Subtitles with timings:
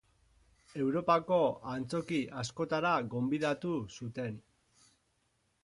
[0.85, 1.37] Europako
[1.73, 4.41] antzoki askotara gonbidatu zuten.